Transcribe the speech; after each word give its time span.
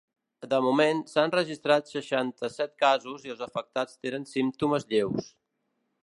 De 0.51 0.59
moment, 0.67 1.01
s’han 1.09 1.33
registrat 1.35 1.91
seixanta-set 1.95 2.73
casos 2.83 3.27
i 3.29 3.33
els 3.33 3.43
afectats 3.47 4.01
tenen 4.07 4.25
símptomes 4.31 4.89
lleus. 4.95 5.29